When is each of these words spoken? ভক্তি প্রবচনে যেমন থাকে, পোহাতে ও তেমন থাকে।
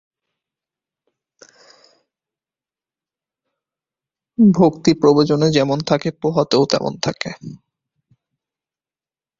ভক্তি 4.37 4.91
প্রবচনে 4.93 5.47
যেমন 5.51 5.79
থাকে, 5.89 6.09
পোহাতে 6.21 6.55
ও 6.57 6.63
তেমন 6.65 6.93
থাকে। 7.03 7.29